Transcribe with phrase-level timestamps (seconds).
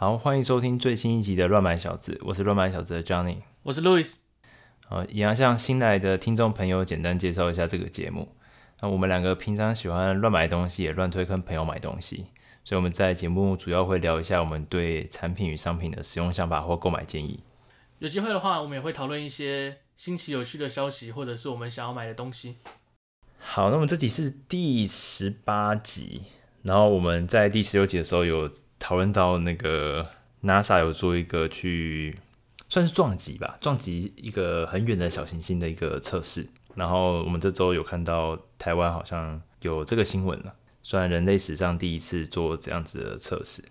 [0.00, 4.14] 好，欢迎收听最新一集的《乱买小子》，我是乱买小子的 Johnny，我是 Louis。
[4.86, 8.28] 好，也要向新来的听众朋友简单介绍一下这个节目。
[8.80, 12.26] 那我们两个平常喜欢乱买东西，也乱推坑朋友买东西，
[12.62, 17.40] 所以我们在节目主要会聊一下我们对产品与商品的使用想法或购买建议。
[17.98, 22.58] 有机会的话，我们也会讨论一些新奇有趣的消息，或者是我们想要买的东西。
[23.40, 26.22] 好，那么这集是第十八集，
[26.62, 28.48] 然后我们在第十六集的时候有
[28.78, 30.06] 讨论到那个
[30.42, 32.18] NASA 有做一个去
[32.68, 36.46] 算是撞击吧，撞击一个很远的小行星的一个测试。
[36.74, 43.64] 然后我们这周有看到台湾好像有这个新闻了，算人类史上第一次做这样子的测试。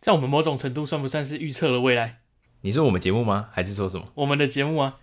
[0.00, 2.20] 在我们某种程度算不算是预测了未来？
[2.60, 3.48] 你说我们节目吗？
[3.52, 4.06] 还是说什么？
[4.14, 4.98] 我们的节目啊，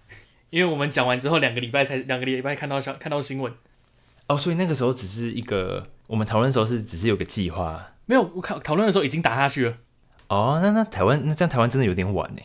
[0.49, 3.53] 因为我们讲完之后两个礼拜才两个礼拜看到小看到新闻。
[4.27, 7.93] 哦，所以那个时候只是一个我们讨论的时候是只是有个计划。
[8.11, 9.77] 没有，我讨讨论的时候已经打下去了。
[10.27, 12.41] 哦，那那台湾那这样台湾真的有点晚呢。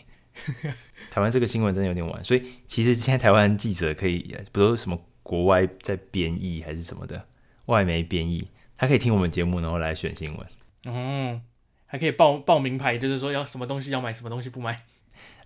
[1.10, 7.26] 台湾这个新闻真的有点晚，所以其实现在台湾记者可以不都是什么国外在编译还是什么的
[7.64, 10.46] 外媒编译，他可以听我们节目然后来选新闻。
[10.84, 11.42] 嗯，
[11.86, 14.82] 还可以报报名牌，就是说要什么东西要买，什么东西不买。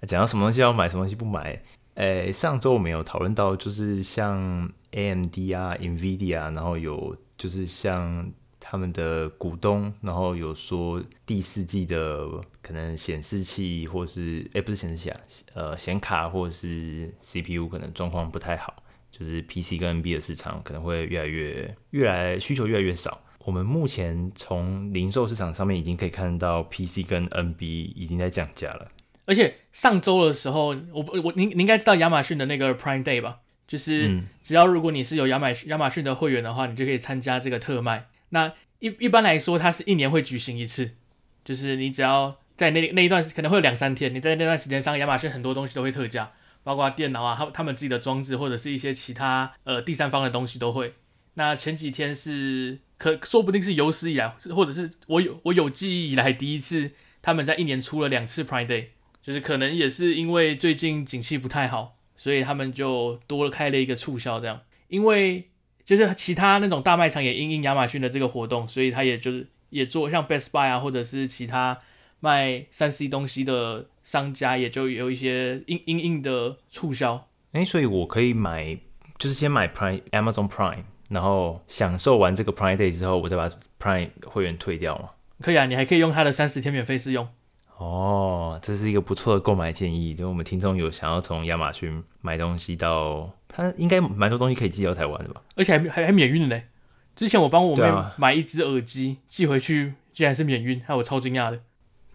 [0.06, 1.62] 讲到什么东西要买，什么东西不买。
[1.94, 8.30] 诶，上周我们有讨论到，就是像 AMD 啊、NVIDIA，然后有就是像
[8.70, 12.24] 他们的股东，然后有说第四季的
[12.62, 15.20] 可能显示器或是诶不是显示器啊，
[15.54, 23.20] 呃显卡或者是 CPU 可能状况不太好，就是 PC 跟 NB 的市场可能会越来越越来需求越来越少。
[23.40, 27.64] 我们目前从零售市场上面已经可以看到 PC 跟 NB
[27.96, 28.86] 已经在降价了。
[29.24, 33.40] 而且上周的时候，我我您你应该知道亚马逊的那个 Prime Day 吧？
[33.66, 38.06] 就是只要如果你是有亚马亚马逊的会员的话，你就可以参加这个特卖。
[38.30, 40.90] 那一一般来说，它是一年会举行一次，
[41.44, 46.32] 就是你只要在那那一段可能会有两三天，你在那段时间上，亚马逊很多东西都会特价，
[46.64, 50.94] 包括电脑啊，他他们自己的装置或者是一些其他呃第三方的东西都会。
[51.34, 56.90] 那前几天是可说不定是有史以来，或者是我有我有记忆以来第一次，
[57.22, 58.86] 他们在一年出了两次 Prime Day。
[59.22, 64.62] 就是可能也是因为最近景气不太好，所以他们就多开了一个促销，这样。
[64.88, 65.49] 因为
[65.90, 71.76] 就是其他那种大卖场也因应亚马逊的这个活动，所以他也就是也做像 Best Buy 啊，或者是其他
[72.20, 77.26] 卖三 C 东西的商家，也就有一些因因应的促销。
[77.50, 78.78] 哎，所以我可以买，
[79.18, 85.10] 就是先买 Prime Amazon Prime，然后享受完这个 Prime Day 之后，我再把 Prime 会员退掉吗？
[85.40, 87.26] 可以啊，你还可以用它的三十天免费试用。
[87.80, 90.14] 哦，这是一个不错的购买建议。
[90.14, 95.40] 就我们听众有想要从亚马逊买东西到，他应该蛮多东西可以寄到台湾的吧？
[95.56, 96.60] 而且还还还免运呢。
[97.16, 101.58] 之前我帮我妹买一只耳机寄回去，竟然是免运，害我超惊讶的。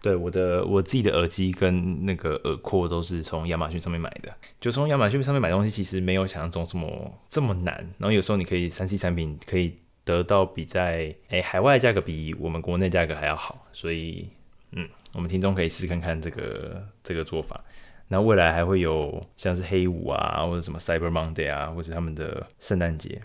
[0.00, 4.32] 对，我的我自己的耳机跟那个耳廓都是从亚马逊上面买的。
[4.60, 7.74] 就从亚马逊上面买东西，其实没有想象中这么这么难。
[7.98, 14.28] 然后有时候你可以三 C 产品可以得到比在诶海外价格比我们国内价格还要好，所以。
[14.72, 17.64] 嗯，我们听众可以试试看看这个这个做法。
[18.08, 23.20] 那未来还会有像是黑五啊，或者什么 Cyber Monday 啊，或者他们的圣诞节，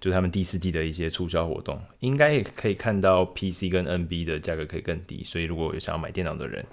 [0.00, 5.22] 就是他们第四季的一些促销活动，应该也可以看到 PC 跟 NB 的价格可以更低。
[5.22, 6.64] 所以如果有想要买电脑的人，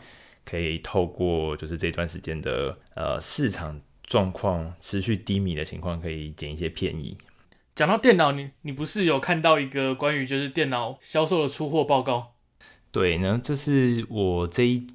[0.46, 7.18] 可以透过就是这段时间的呃市场状况持续低迷的情况，可以捡一些便宜。
[7.76, 12.36] 讲到电脑，你你不是有看到一个关于就是电脑销售的出货报告？
[12.92, 14.88] 对呢，这是我这一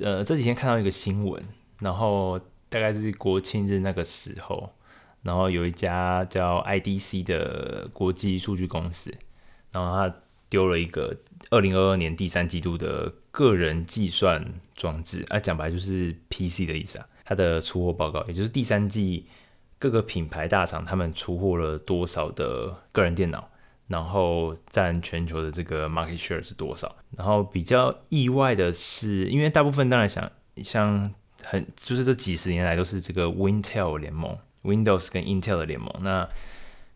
[0.00, 1.42] 呃这几天看到一个新闻，
[1.80, 2.38] 然后
[2.68, 4.70] 大概是国庆日那个时候，
[5.22, 9.14] 然后有一家叫 IDC 的国际数据公司，
[9.70, 10.14] 然后他
[10.48, 11.16] 丢了一个
[11.50, 19.26] 二零二二年第三季度的个人计算装置，啊讲白就是 PC 的意思啊，它的出货报告，也就是第三季
[19.78, 23.48] 各个品牌大厂他们出货了多少的个人电脑。
[23.88, 26.96] 然后占全球的这个 market share 是多少？
[27.16, 36.28] 然后比较意外的是，因为大部分当然想像很就是这几十年来都是这个 Wintel 联盟，Windows 跟 Intel 的联盟，那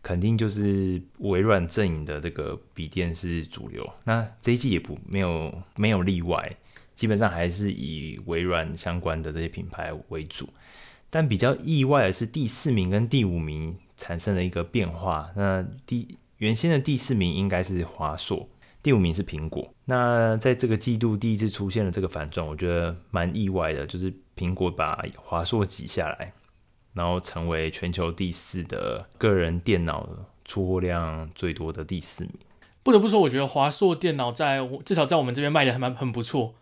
[0.03, 3.89] 肯定就是微软阵营的这个笔电是主流。
[4.05, 6.57] 那这一季也不没有没有例外，
[6.95, 10.49] 基本上还是以微软相关的这些品牌为主。
[11.11, 15.31] 但比较意外的是，第四名跟第五名产生了一个变化。
[15.35, 18.49] 那第原先的第四名应该是华硕，
[18.87, 19.75] 第五名是苹果。
[19.87, 26.33] 那在这个季度第一次出现了这个反转，我觉得蛮意外的，就是苹果把华硕挤下来，
[26.93, 30.09] 然后成为全球第四的个人电脑
[30.45, 32.35] 出货量最多的第四名。
[32.85, 36.55] 不得不说，我觉得华硕电脑在至少在我们这边卖的还蛮很不错。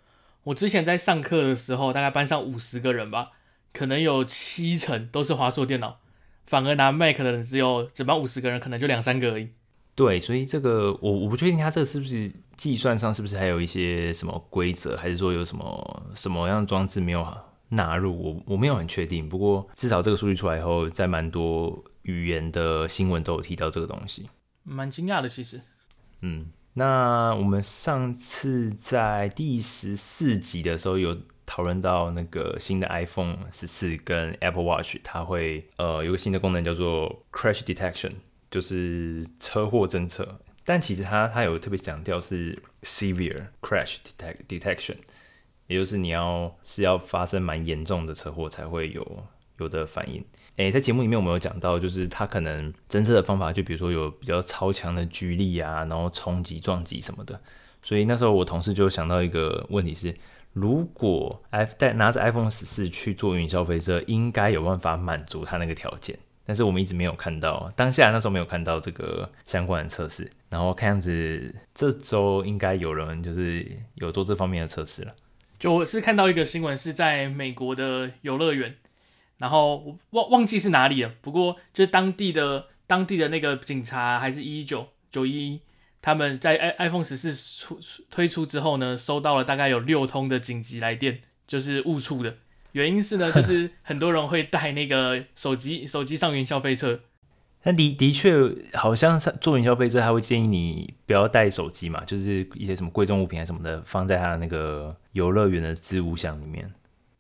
[0.45, 3.33] 我之前在上课的时候，大概班上五十个人吧，
[3.75, 6.01] 可能有七成都是华硕电脑，
[6.47, 9.51] 反而拿 Mac 的人只有整班五十个人，可能就两三个而已。
[9.95, 17.25] 对，所以这个我我不确定它这个是不是计算上是不是还有一些什么规则，还是说有什么什么样的装置没有
[17.69, 18.13] 纳入？
[18.21, 19.29] 我我没有很确定。
[19.29, 24.29] 不过至少这个数据出来以后，在蛮多语言的新闻都有提到这个东西，
[24.65, 25.61] 蛮惊讶的其实。
[26.23, 31.17] 嗯，那我们上次在第十四集的时候有
[31.47, 38.13] 讨论到那个新的 iPhone 十四跟 Apple Watch，它会呃有个新的功能叫做 Crash Detection。
[38.55, 44.95] 就是车祸侦测，但其实它它有特别强调是 severe crash detect detection，
[45.67, 49.25] 也就是你要是要发生蛮严重的车祸才会有
[49.59, 50.25] 有的反应。
[50.55, 57.41] 诶，在节目里面我们有讲到，就是它可能侦测的方法，就比如说有比较超强的举力啊，然后冲击撞击什么的。
[57.83, 60.17] 所以那时候我同事就想到一个问题是，
[60.53, 66.17] 如果 i 带拿着 iPhone 十四去做云霄飞车，应该有办法满足它那个条件。
[66.47, 75.15] 但是我们一直没有看到，当下那时候没有看到这个相关的测试，然后看样子这周应该有人就是有做这方面的测试了。
[75.59, 78.77] 就我是看到一个新闻，是在美国的游乐园，
[79.39, 85.63] 然后忘忘记是哪里了，不过就是当地的当地的那个警察还是一一九九一，
[86.03, 87.79] 他们在 i iPhone 十四出
[88.11, 92.37] 推出之后呢，收到了大概有六通的紧急来电，就是误触的。
[92.75, 97.01] 原因是呢， 就是很多人会带那个 手机，手机上云霄飞车。
[97.63, 98.33] 那的的确，
[98.75, 106.71] 好像上坐云霄飞车，他会建议你不要带手机嘛，就是一些什么贵重物品啊什么的，放在他那个游乐园的置物箱里面。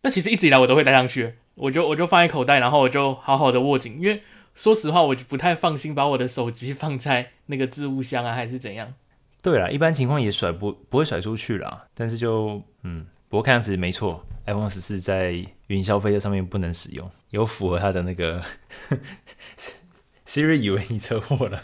[0.02, 4.22] 那其实一直以来我都会带上去，我就我就放在口袋，然后我就好好的握紧，因为
[4.54, 8.92] 说实话，我就不太放心把我的手机放在那个置物箱啊，还是怎样。
[9.40, 13.06] 对啦，一般情况也甩不不会甩出去啦，但是就嗯。
[13.34, 18.40] 不过看样子没错，iPhone 十四在云霄飞车上面不能使用，有符合它的那个
[20.24, 21.60] Siri 以为你车祸了。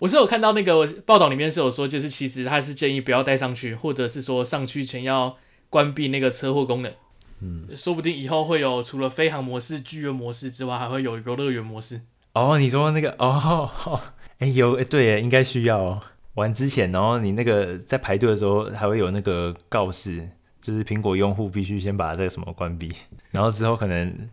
[0.00, 5.38] 我是有看到那个报道里面是有说，就是其实他是建议不要带上去，或者是说上去前要
[5.70, 6.92] 关闭那个车祸功能。
[7.40, 12.02] 嗯，说不定以后会有除了飞行模式、剧院模式之外，还会有游乐园模式。
[12.34, 13.98] 哦，你说那个哦，
[14.40, 15.98] 哎有哎对，应该需要
[16.34, 20.28] 玩之前，然后你那个在排队的时候还会有那个告示。
[20.62, 22.90] 就是苹果用户必须先把这个什么关闭，
[23.32, 24.30] 然后之后可能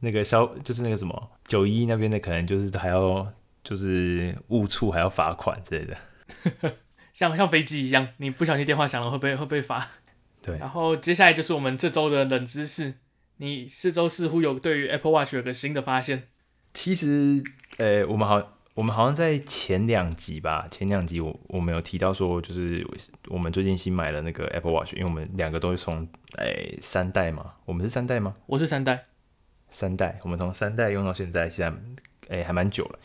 [0.00, 3.30] 那个消就是那个什么九一那边的可能就是还要
[3.62, 6.72] 就是误触还要罚款之类的，
[7.12, 9.88] 像像飞机一样，你不小心电话响了会被会被罚。
[10.40, 12.94] 对，然后接下来就是我们这周的冷知识，
[13.38, 16.28] 你四周似乎有对于 Apple Watch 有个新的发现。
[16.72, 17.42] 其实，
[17.78, 18.53] 呃，我们好。
[18.74, 22.84] 我们好像在前两集吧，前两集我我们有提到说，就是
[23.28, 26.06] 我们最近新买了那个 Apple Watch，因为我们两个都是从
[26.38, 28.34] 诶三代嘛，我们是三代吗？
[28.46, 29.04] 我是三代，
[29.70, 32.98] 三代，我们从三代用到现在，现在诶还蛮久了。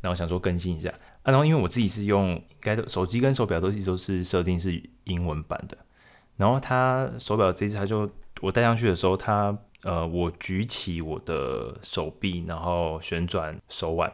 [0.00, 0.90] 然后想说更新一下
[1.22, 5.78] 啊，然后因为我自己是用，该手机跟手表都一直都是设定是英文版的，
[6.36, 8.10] 然后它手表这次它就
[8.40, 14.12] 我戴上去的时候，它呃我举起我的手臂，然后旋转手腕。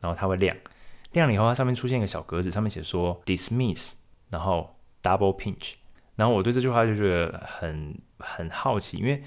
[0.00, 0.56] 然后它会亮，
[1.12, 3.92] 亮了以后，它上面出现一个小格子，上面写说 dismiss，
[4.30, 5.74] 然后 double pinch。
[6.16, 9.22] 然后我对这句话就觉得很很好奇，因为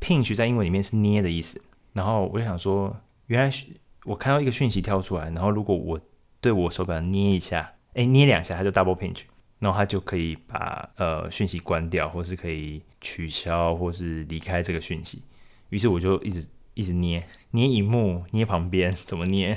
[0.00, 1.62] pinch 在英文里面是捏的意思。
[1.92, 3.56] 然后我就想说，原来
[4.04, 6.00] 我看到一个讯息跳出来，然后如果我
[6.40, 9.22] 对我手表捏一下，哎，捏两下，它就 double pinch，
[9.60, 15.22] 然后它就可以把呃讯息关掉，或是可以取消，或是离开这个讯息。
[15.70, 19.56] 于是我就一直一直捏，捏萤幕，捏旁边， 怎么捏？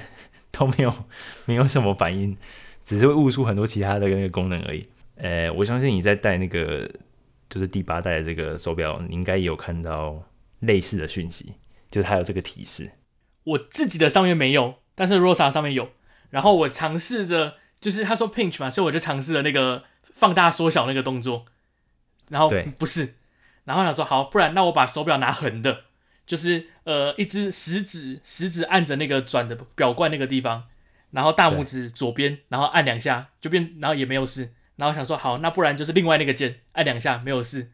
[0.58, 0.94] 都没有，
[1.46, 2.36] 没有什么反应，
[2.86, 4.88] 只是会悟出很多其他的那个功能而已。
[5.16, 6.90] 呃，我相信你在戴那个
[7.50, 10.24] 就是第八代的这个手表，你应该也有看到
[10.60, 11.54] 类似的讯息，
[11.90, 12.92] 就是它有这个提示。
[13.44, 15.90] 我自己的上面没有，但是 Rosa 上面有。
[16.30, 21.46] 然后我尝试着，就是他说 pinch 嘛，所以我就尝试了那个放大缩小那个动作。
[22.30, 23.16] 然后不是，
[23.64, 25.84] 然后想说好，不然那我把手表拿横的。
[26.28, 30.66] 就是呃，一只食指，食指按着那个转的表冠那个地方，
[31.12, 34.52] 然后大拇指左边，然后按两下就变，然后也没有事。
[34.76, 37.72] 然后想说好，那不然就是另外那个键按两下没有事。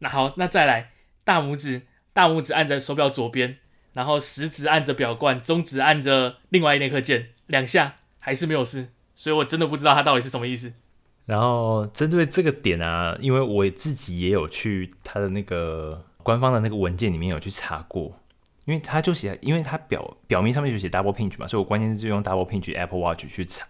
[0.00, 0.90] 那好，那再来
[1.22, 1.82] 大拇指，
[2.12, 3.58] 大拇指按着手表左边，
[3.92, 8.88] 然后食指按着表冠，中指按着另外那颗键，两下还是没有事。
[9.14, 10.74] 所以我真的不知道它到底是什么意思。
[11.26, 16.04] 然后针对这个点啊，因为我自己也有去它的那个。
[16.22, 18.18] 官方的那个文件里面有去查过，
[18.64, 23.66] 因为他就写，因为他表表面上面就写 double pinch 嘛，所以我关键是用 double pinch Apple Watch 去查，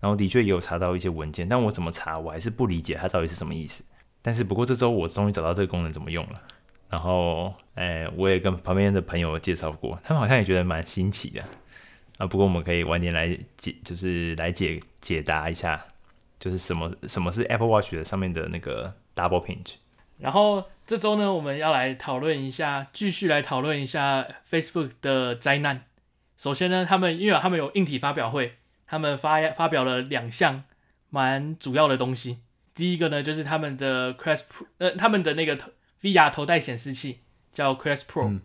[0.00, 3.84] 然后的确也有查到一些文件，但我怎么查，我还是不理解它到底是什么意思。
[4.20, 6.42] 但是不过这周我终于找到这个功能怎么用了。
[6.88, 11.42] 然后，哎，我也跟旁边的朋友介绍过，他们好像也觉得蛮新奇的。
[12.18, 15.82] 啊，不过我们可以晚点来解，就是来解解答一下，
[16.38, 19.76] 就是什么什么是 Apple Watch 的上面的那个 Double Pinch。
[20.22, 25.84] 然后这周呢，我们要来讨论一下，继续来讨论一下 Facebook 的灾难。
[26.36, 30.62] 首先呢，他们因为他们有硬体发表会，他们发发表了两项
[31.10, 32.38] 蛮主要的东西。
[32.72, 35.58] 第一个呢，就是他们的 Quest Pro，呃，他们的那个
[36.02, 37.18] VR 头戴显示器
[37.50, 38.28] 叫 Quest Pro。
[38.28, 38.40] 嗯。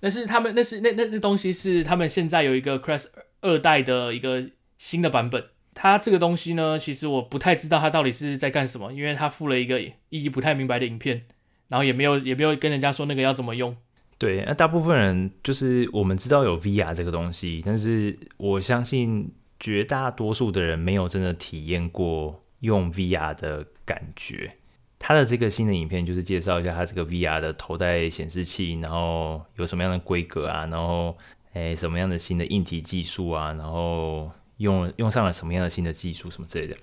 [0.00, 3.06] 那是他们，那是那那那东西是他们现在有一个 Quest
[3.40, 5.48] 二代的一个新的版本。
[5.74, 11.26] 它这个东西呢，其实我不太知道它到底是在干什么，因为它附了一个意义不太明白的影片，
[11.66, 13.76] 然后也没有也没有跟人家说那个要怎么用。
[14.16, 24.52] 对，那大部分人就是我们知道有 VR 这个东西，但是我相信绝大多数的人没有真的体验过用 VR 的感觉。
[25.00, 31.18] 他的这个新的影片就是介绍一下他这个 VR 的头戴显示器，然后有什么样的规格啊，然后
[31.54, 34.30] 诶什么样的新的硬体技术啊，然后。
[34.58, 36.76] 用用上了什么样的新的技术什么之类的，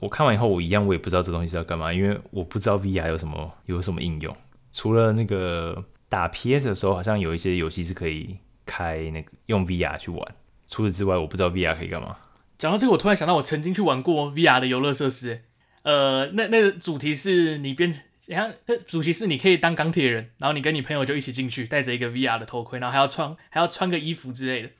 [0.00, 4.36] 我看完以后我一样我也不知道这东西是要干嘛，因为我不知道 VR 有什么有什么应用，
[4.72, 10.34] 除了那个打 PS 的时候好像有一些游戏是可以开那个用 VR 去玩，
[10.68, 12.16] 除此之外我不知道 VR 可以干嘛。
[12.58, 15.44] 讲到这个，我突然想到我曾经去玩过 VR 的游乐设施，
[15.82, 17.94] 呃，那那个主题是你变，
[18.26, 24.70] 你看那主题是你可以当钢铁人，然后你跟你朋友就一起进去，戴着一个 VR 的头盔，然后还要穿还要穿个衣服之类的，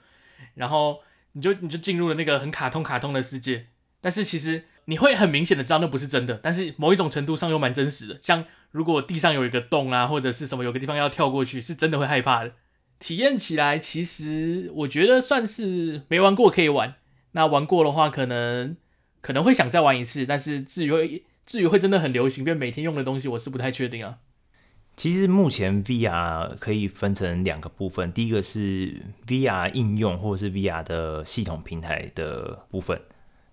[0.54, 1.00] 然后。
[1.32, 3.66] 你就你就进入了那个很卡通卡通的世界，
[4.00, 8.16] 但是其实你会很明显的知道那不是真的，但是某一种程度上又蛮真实的。
[8.20, 12.52] 像如果地上有一个洞啊，或者是什么有个地方要跳过去，是真的会害怕的。
[12.98, 16.96] 体验起来其实我觉得算是没玩过可以玩，
[17.32, 18.76] 那玩过的话可能
[19.20, 24.18] 可能会想再玩一次，但是至于至于会真的很流行变每天用的东西，我是不太确定啊。
[25.00, 33.00] 其实目前 VR 可以分成两个部分，第一个是 VR 应用或者是 VR 的系统平台的部分，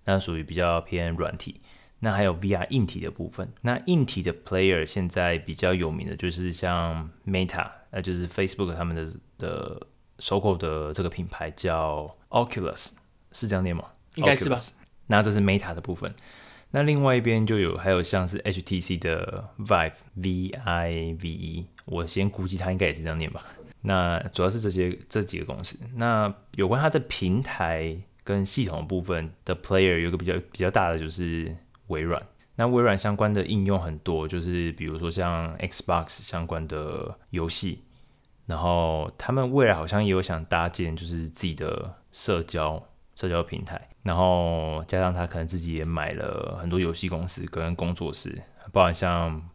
[0.03, 1.61] 那属于比较偏软体。
[1.99, 9.87] 那还有 VR 硬体的部分，那硬体的 player 现在比较有名的就是像 Meta，那，就是 Facebook 他们的的
[10.19, 12.89] 收购的这个品牌叫 Oculus，
[13.31, 13.85] 是这样念吗？
[14.15, 14.59] 应该是吧。
[15.05, 16.13] 那这是 Meta 的部分。
[16.77, 23.43] 那另外一边就有，还有像是 HTC 的 Vive V I V E，我先估计它应该也是这样念吧。
[23.81, 25.75] 那主要是这些这几个公司。
[25.95, 31.57] 那有关它的平台跟系统部分的 Player，有个比较比较大的就是
[31.87, 32.21] 微软。
[32.57, 37.85] 那微软相关的应用很多，就是比如说像 Xbox 相关的游戏，
[38.45, 43.89] 然后他们未来好像也有想搭建就是自己的社交社交平台。
[44.03, 49.45] 然后加上他可能自己也买了很多游戏公司跟工作室，包含像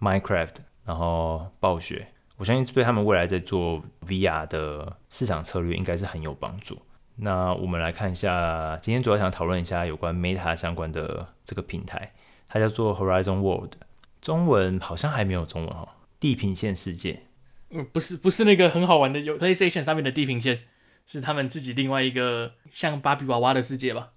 [0.00, 6.82] Minecraft，然后暴雪，我相信对他们未来在做 VR 的市场策略应该是很有帮助。
[7.16, 12.12] 那我们来看一下，今天主要想讨论一下有关 Meta 相关的这个平台，
[12.48, 13.74] 它叫做 Horizon World，
[14.20, 15.88] 中文好像还没有中文哈，
[16.18, 17.22] 地平线世界。
[17.70, 20.60] 嗯，不是不是那个很好玩的有 PlayStation 上面的地平线。
[21.06, 24.12] 是他们自己另外一个像芭比娃娃的世界吧？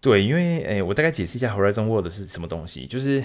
[0.00, 3.22] 对，因为诶、我大概解释一下 Horizon World 是什么东西，就是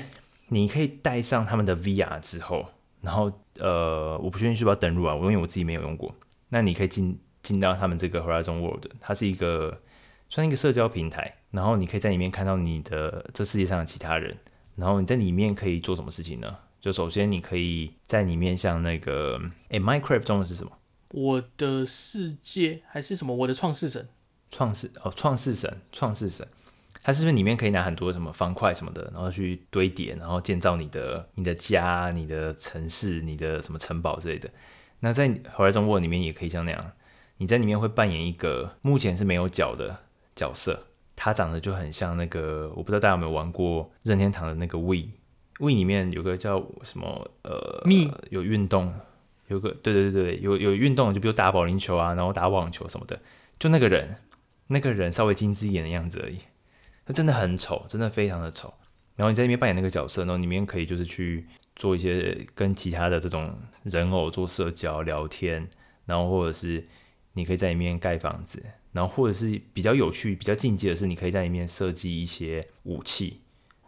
[0.49, 2.67] 你可以带上他们的 VR 之后，
[3.01, 6.13] 然后呃，我不确定是不是要登录啊，我因为我自己没有用过。
[6.49, 9.81] 那你可以进进到他们这个 Horizon World，它是一个
[10.27, 14.37] 算一个社交平台，然后你可以在里面看到你的这世界上的其他人，
[14.75, 16.55] 然后你在里面可以做什么事情呢？
[16.81, 20.71] 就首先你可以在里面像那个诶、Minecraft 中文是什么？
[21.15, 23.33] 我的世界还是什么？
[23.33, 24.05] 我的创世神，
[24.51, 26.45] 创世哦，创世神，创世神，
[27.01, 34.49] 它是不是里面可以拿很多什么方块什么的，然后去堆叠，然后建造你的你的家、你的城市、你的什么城堡之类的？
[34.99, 36.91] 那在《Horizon World》里面也可以像那样，
[37.37, 39.99] 你在里面会扮演一个目前是没有脚的
[40.35, 48.93] 角色，它长得就很像那个，我不知道大家有没有玩过任天堂的那个 Wii，Wii 里面有个叫什么呃，咪有运动。
[49.47, 53.21] 有个对对对对，有有运动，就比如打保龄球啊，然后打网球什么的，
[53.59, 54.17] 就那个人，
[54.67, 56.39] 那个人稍微精致一点的样子而已，
[57.05, 58.73] 他真的很丑，真的非常的丑。
[59.15, 65.69] 然后你在里面扮演那个角色，然后里面可以就是去做一些跟其他的这种人偶做社交聊天，
[66.05, 66.87] 然后或者是
[67.33, 73.41] 你可以在里面盖房子，然后或者是比较有趣、比较进阶的是，你可以在里面设计一些武器，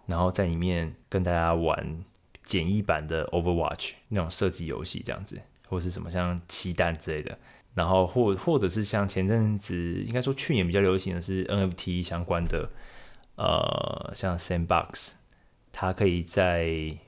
[0.05, 2.03] 然后在里面跟大家玩。
[2.47, 5.37] 简易版的 Overwatch 那种射击游戏这样子，
[5.67, 7.37] 或是什么像漆弹之类的，
[7.73, 9.75] 然后或或者是像前阵子
[10.07, 12.69] 应该说去年比较流行的是 NFT 相关的，
[13.35, 15.11] 呃，像 Sandbox，
[15.73, 16.63] 它可以在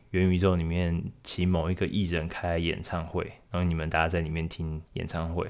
[0.10, 5.50] 元宇宙里面请某一个艺人开演唱会，然后你们大家在里面听演唱会。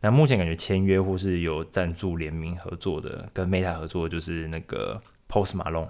[0.00, 5.88] 那目前感觉签约或是有赞助联名合作的，跟 Meta 合作就是那个 Post Malone，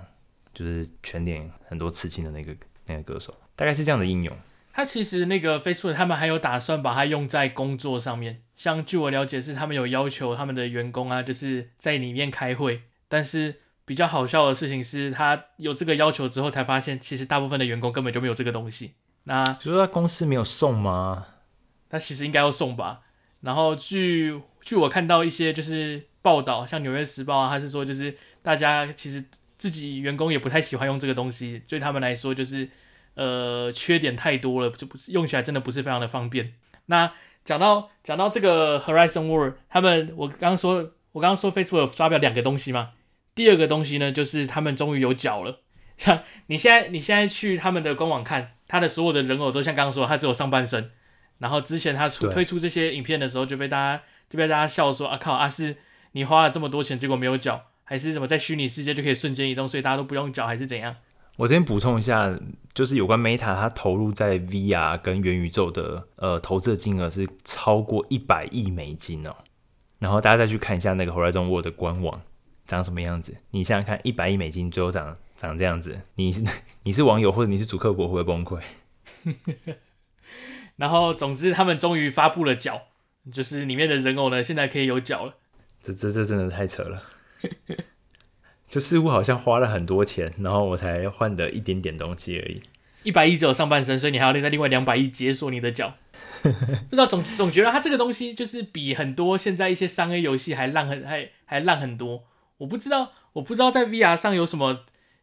[0.53, 2.53] 就是全脸很多刺青的那个
[2.87, 4.37] 那个歌手，大概是这样的应用。
[4.73, 12.83] 他其实那个 Facebook 他们还有打算把它用在工作上面，像据我了解是他们有要求他们的员工啊，就是在里面开会。
[13.09, 13.55] 但是
[13.87, 18.93] 比较好笑的事情是他有这个要求之后，才发现其实大部分的员工根本就没有这个东西。
[19.25, 21.27] 那就是他公司没有送吗？
[21.89, 23.01] 他其实应该要送吧。
[23.41, 29.25] 然后据据我看到一些就是报道，像纽约时报啊，他是说就是大家其实
[29.59, 32.69] 自己员工也不太喜欢用这个东西，对他们来说就是。
[33.17, 36.53] 呃，缺点太多了，就不是用起来真的不是非常的方便。
[36.85, 37.11] 那
[37.47, 42.91] 讲到讲到这个 Horizon World，他们我刚刚说，我刚刚说 Facebook 发表两个东西嘛。
[43.35, 45.61] 第二个东西呢，就是他们终于有脚了。
[45.97, 50.91] 像你现在你现在去他们的官网看，他的所有的人偶都像刚刚说，他只有上半身。
[51.39, 55.79] 然后之前他出推出这些影片的时候，就被大家就被大家笑说啊靠啊，是
[56.13, 60.97] 你花了这么多钱，结果没有脚，还是什么在虚拟世界就可以瞬间移动，所以大家都不用脚，还是怎样？
[61.37, 62.37] 我这边补充一下，
[62.75, 69.37] 就是有关 Meta 它投入在 VR 跟元宇宙的呃投资的金额是超过一百亿美金哦。
[69.99, 72.21] 然后大家再去看一下那个 Horizon World 的官网
[72.67, 76.43] 长什么样子，你想想看，一百亿美金最后长长这样子，你是
[76.83, 78.61] 你是网友或者你是主客博会崩溃？
[80.77, 82.83] 然后总之他们终于发布了脚，
[83.33, 85.35] 就是里面的人偶呢现在可以有脚了。
[85.83, 87.03] 这这这真的太扯了。
[88.69, 92.61] 就似乎好像花了很多钱，然后我才换的一点点东西而已。
[93.05, 95.95] 一百亿只有上半身，所以你还要另在另外两百亿解锁你的脚。
[96.43, 102.25] 不知道总总觉得它这个东西就是比很多现在一些三 A 游戏还烂很还还烂很多。
[102.59, 104.81] 我不知道我不知道在 VR 上有什么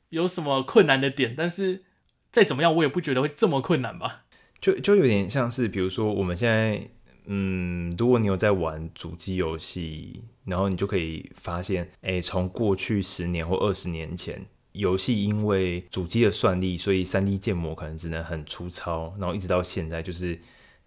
[0.10, 1.84] 有什么困难的点，但是
[2.32, 4.24] 再怎么样我也不觉得会这么困难吧。
[4.62, 6.88] 就就有点像是比如说我们现在
[7.25, 10.23] 嗯，如果你有在玩主机游戏。
[10.45, 20.39] 然后你就可以发现，诶，从过去十年或二十年前，游戏因为主机的算力，所以 3D 建模可能只能很粗糙，然后一直到现在，就是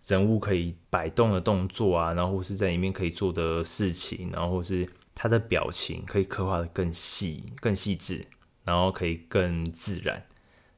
[0.06, 8.26] 人物可以摆动的动作啊，然后或是在里面可以做的事情，然后或是他的表情可以刻画得更细、更细致，
[8.64, 10.26] 然后可以更自然。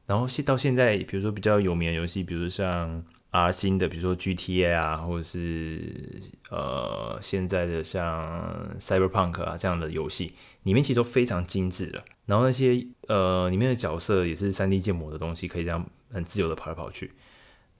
[0.06, 3.04] 然后现到现在，比如说比较有名的游戏，比如像。
[3.30, 12.02] R 新的，比如说 GTA 啊，或者是呃现在的像 Cyberpunk 啊这样的游戏，里面其实都非常精致的。
[12.26, 17.12] 然后那些呃里面的角色也是 3D 建模的东西，可以这样很自由的跑来跑去。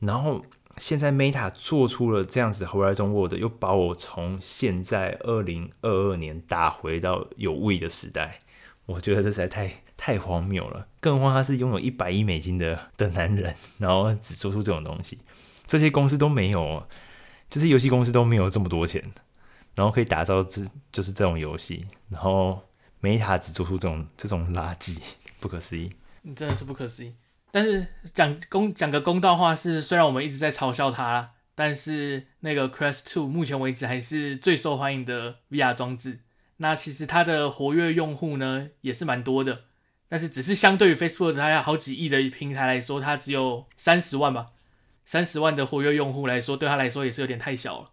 [0.01, 0.45] 然后
[0.77, 8.43] 现在 Meta 做出了这样子 Horizon World，又把我从现在二零二二年打回到有位的时代，
[8.87, 10.89] 我觉得这实在太太荒谬了。
[11.01, 15.19] 更何况他是拥有一百亿美金的的男人，然后只做出这种东西。
[15.67, 16.89] 这些公司都没有，
[17.51, 19.13] 就是游戏公司都没有这么多钱，
[19.75, 22.63] 然后可以打造这就是这种游戏，然后
[23.03, 24.99] Meta 只做出这种这种垃圾，
[25.39, 27.13] 不可思议，你真的是不可思议。
[27.51, 36.21] 但是讲公讲个公道话是，虽然我们一直在嘲笑他，但是那个 Quest Two 目前为止还是最受欢迎的 VR 装置。
[36.59, 39.65] 那其实它的活跃用户呢也是蛮多的，
[40.09, 44.47] 但是只是相对于 Facebook 它要好几亿的平台来说，它只有三十万吧。
[45.05, 47.87] 三十万的活跃用户来说，对他来说也是有点太小了。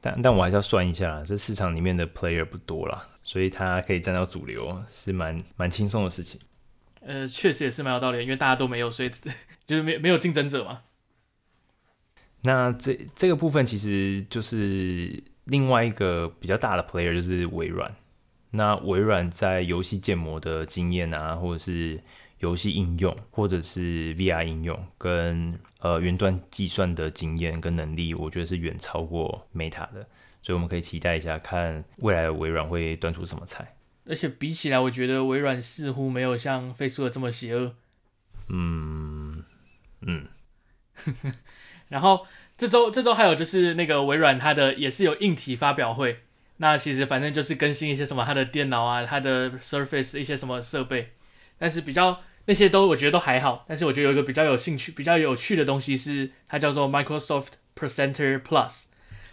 [0.00, 6.40] 但但我还是要算一下，这市场里面的 player 不多啦，所以它可以占到主流是蛮蛮轻松的事情。
[7.00, 9.10] 呃，确实也是蛮有道理，因为大家都没有，所以
[9.66, 10.82] 就是没没有竞争者嘛。
[12.42, 17.92] 那这这个部分其实就是另外一个比较大的 player，就是微软。
[18.52, 22.00] 那微软在游戏建模的经验啊，或者是。
[22.42, 30.08] 游戏应用或者是 VR 应用跟呃云端计算的经验跟能力，我觉得是远超过 Meta 的，
[30.42, 33.76] 所以我们可以期待一下，看未来微软会端出什么菜。
[34.06, 37.76] 而且比起来，我觉得微软似乎没有像 Facebook 这么邪恶。
[38.48, 39.44] 嗯
[40.00, 40.26] 嗯。
[41.90, 46.24] 然后这周这周还有就是那个微软它的也是有硬体发表会，
[46.62, 51.12] 那其实反正就是更新一些什么它的电脑啊、它的 Surface 一些什么设备，
[51.58, 52.22] 但是比较。
[52.44, 58.86] 那些都我觉得都还好，但是我觉得有一个比较有兴趣、比较有趣的东西是，它叫做 Microsoft Presenter Plus。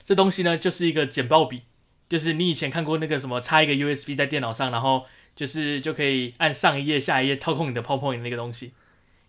[0.04, 1.64] 这东西呢，就是一个简报笔，
[2.08, 8.74] 就是你以前看过那个什么插一个 USB 在电脑上，然后就是就可以按上一页、下一页操控你的 PowerPoint 的那个东西。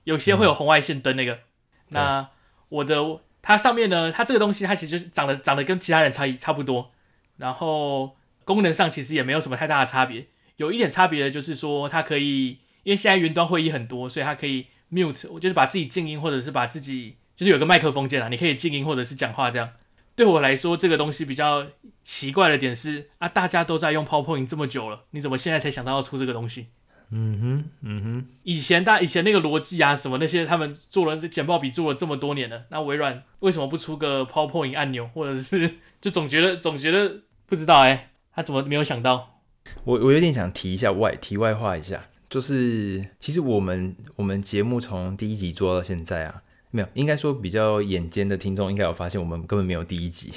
[0.04, 1.32] 有些会有红外线灯那个。
[1.32, 1.40] 嗯、
[1.88, 2.28] 那
[2.68, 6.92] 我的它上面呢，它这个东西它其实就是长得长得跟其他人差异差不多，
[7.40, 10.28] 然后功能上其实也没有什么太大的差别。
[10.56, 12.58] 有一点差别的就是说它可以。
[12.82, 19.68] 因为现在云端会议很多，所以它可以 mute，我就是把自己静音，或者是把自己就是有个麦克风键啊，你可以静音或者是讲话这样。
[20.16, 21.66] 对我来说，这个东西比较
[22.02, 26.68] 奇怪的点是啊，大家都在用 PowerPoint 这么久了，你怎么现在才想到要出这个东西？
[27.10, 37.18] 嗯哼，嗯哼，以前大以前那个逻辑啊什么那些，他们做了这简报笔做了这么多年了，那微软为什么不出个 PowerPoint 按钮，或者是 就总觉得总觉得
[37.50, 39.40] 不知道哎、欸，他怎么没有想到？
[39.82, 46.42] 我我有点想提一下外题外话一下，就是其实我们我们节目从第一集做到现在啊。
[46.70, 50.32] 没有，应该说比较眼尖的听众应该有发现，我们根本没有第一集。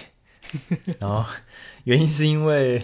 [1.00, 1.24] 然后
[1.84, 2.84] 原因是因为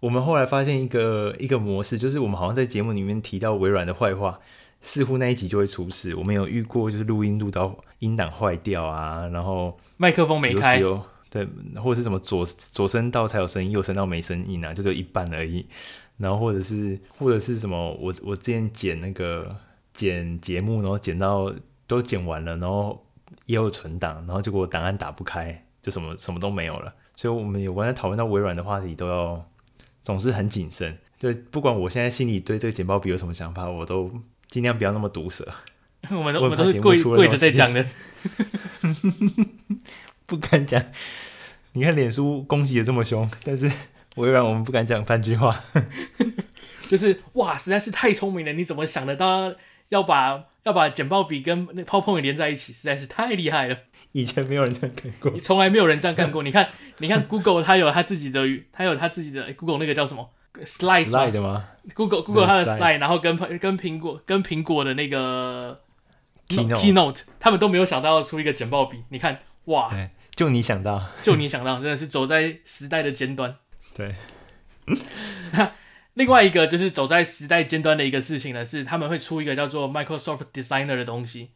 [0.00, 4.38] 我们后来发现一个一个模式，就是我们好像在节目里面提到微软的坏话，
[4.82, 6.14] 似乎那一集就会出事。
[6.16, 10.82] 我们有遇过，就是录音录到音档坏掉啊，然后麦克风没开，
[11.30, 11.48] 对，
[11.82, 15.66] 或者是什么左左声道才有声音，右声道没声音啊，就只有一半而已。
[16.18, 19.56] 然后或者是或者是什么，我我之前剪那个
[19.94, 21.50] 剪节目，然后剪到。
[21.90, 23.04] 都剪完了，然后
[23.46, 26.94] 也有存档，然后结果档案打不开，就什么什么都没有了。
[27.16, 29.44] 所以，我们有关在讨论到微软的话题，都要
[30.04, 30.96] 总是很谨慎。
[31.18, 34.08] 就不管我现在心里对这个简报笔有什么想法，我都
[34.48, 35.44] 尽量不要那么毒舌。
[36.10, 37.82] 我 们我们都是跪跪着在讲的，
[40.30, 40.82] 不敢讲。
[41.72, 43.70] 你看脸书攻击的这么凶，但是
[44.14, 45.64] 微软我们不敢讲半句话。
[46.88, 48.52] 就是哇，实在是太聪明了！
[48.52, 49.52] 你怎么想得到
[49.88, 50.44] 要把？
[50.64, 53.74] 要把简报笔跟那 PowerPoint 连在一起，实在是太厉害了。
[54.12, 56.42] 以前没有人这样干过，从来没有人这样干过。
[56.42, 60.28] 你看，你看 Google 它有它自己的，它有它自己的、欸、Google 那个叫什么
[60.62, 61.64] Slide 吗
[61.94, 65.80] ？Google Google 它的 Slide，然后跟跟苹果跟苹果的那个
[66.46, 69.02] Keynote Keynote，他们都没有想到要出一个简报笔。
[69.08, 69.90] 你看，哇，
[70.40, 73.58] 就你想到，就你想到，真的是走在时代的尖端。
[73.94, 74.14] 对。
[76.14, 81.50] 另外一个就是走在时代尖端的一个事情呢，是他们会出一个叫做 Microsoft Designer 的东西。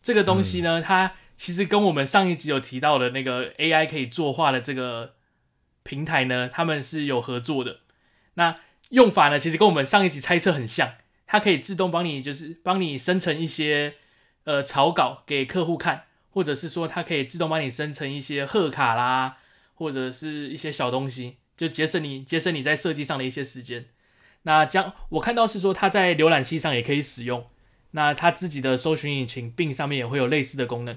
[0.00, 5.14] 这个东西呢，嗯、它其实跟我们上一集有提到的那个 AI 可以作画的这个
[5.82, 7.78] 平台呢，他们是有合作的。
[8.34, 8.54] 那
[8.90, 10.92] 用法呢，其实跟我们上一集猜测很像，
[11.26, 13.94] 它可以自动帮你，就是帮你生成一些
[14.44, 16.04] 呃草稿给客户看，
[16.38, 19.38] 或者是说它可以自动帮你生成一些贺卡啦，
[19.74, 23.86] 或者是一些小东西，就节省你节省你在设计上的一些时间。
[24.42, 27.44] 那将我看到是说，它在浏览器上也可以使用。
[27.90, 30.96] 那它自己的搜寻引擎并上面也会有类似的功能。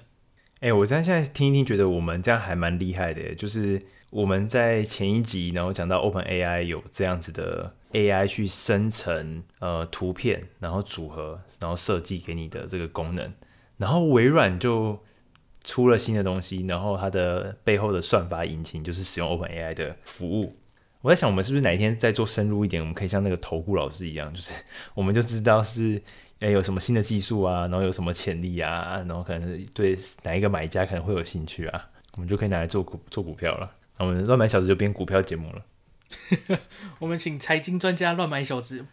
[0.60, 3.34] 哎、我这样现在听一听，觉得我们这样还蛮厉害的。
[3.34, 13.34] 就是我们在前一集，然后讲到 OpenAI 有这样子的 AI 去生成呃图片，然后组合，然后设计给你的这个功能。
[13.77, 15.04] 然后微软就
[15.63, 20.58] 出了新的东西，然后它的背后的算法引擎就是使用 OpenAI 的服务。
[21.02, 24.54] 我在想，我们是不是哪一天再做深入一点，我们可以像那个投顾老师一样，就是
[24.93, 26.02] 我们就知道是
[26.39, 33.71] 诶、欸、有什么新的技术啊，然后有什么潜力啊，然后可能对哪一个买家可能会有兴趣啊，我们就可以拿来做股做股票了。
[33.97, 35.65] 那我们乱买小子就变股票节目了。
[37.00, 38.86] 我们请财经专家乱买小子，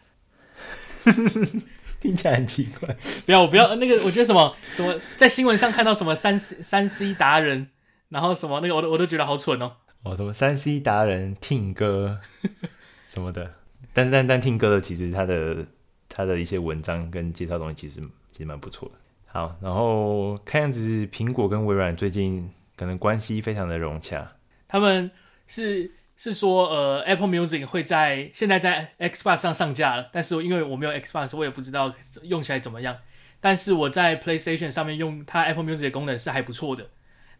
[2.01, 2.95] 听起来很奇怪。
[3.25, 7.69] 不要，我不要那个，我觉得什么什么在新闻上看到什么三 C 三 C 达人，
[8.09, 9.73] 然后什么那个，我都我都觉得好蠢哦。
[10.03, 12.19] 哦，什么三 C 达人 Tim 哥
[13.05, 13.53] 什么的，
[13.91, 15.65] 但是但但 Tim 哥的其实他的
[16.07, 18.95] 他的一些文章跟介绍东西其实其实蛮不错的。
[19.27, 24.31] 好，然后看样子苹果跟微软最近可能关系非常的融洽。
[24.67, 25.11] 他们
[25.45, 32.97] 是是说，呃，Apple Music 会在现在在 Xbox 上上架了，但是因为我没有 Xbox，我也不知道用起来怎么样。
[33.39, 36.89] 但是我在 PlayStation 上面用它 Apple Music 的功能是还不错的。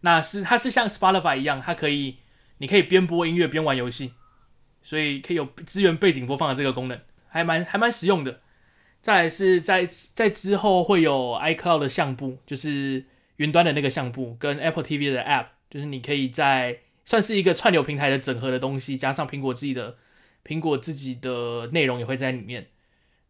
[0.01, 2.17] 那是它是像 Spotify 一样，它可以。
[2.61, 4.11] 你可以边播音乐边玩游戏，
[4.81, 8.41] 所以可以有资源背景播放的这个功能，还蛮还蛮实用的。
[9.01, 13.05] 再来是在在之后会有 iCloud 的相簿，就是
[13.37, 16.77] 云端的那个相簿，跟 Apple TV 的 App，就是你可以在
[17.09, 19.97] 算是一个串流平台的整合的东西，加上苹果自己的
[20.45, 22.67] 苹果自己的内容也会在里面，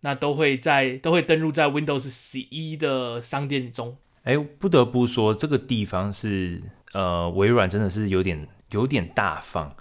[0.02, 3.96] 那都会在都会登录在 Windows 十一的商店中。
[4.24, 6.62] 哎，不得不说这个地方是
[6.92, 8.46] 呃微软真的是有点。
[8.72, 9.76] 有点大方，